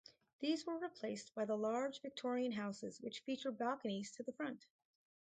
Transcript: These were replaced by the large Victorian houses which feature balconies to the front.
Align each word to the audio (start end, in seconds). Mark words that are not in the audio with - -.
These 0.39 0.65
were 0.65 0.79
replaced 0.79 1.35
by 1.35 1.45
the 1.45 1.55
large 1.55 2.01
Victorian 2.01 2.51
houses 2.53 2.99
which 3.01 3.19
feature 3.19 3.51
balconies 3.51 4.09
to 4.13 4.23
the 4.23 4.33
front. 4.33 4.65